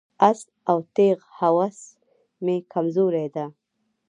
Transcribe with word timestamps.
آس 0.27 0.41
او 0.69 0.77
تیغ 0.95 1.19
هوس 1.37 1.79
مې 2.43 2.55
کمزوري 2.73 3.27
ده. 3.35 3.45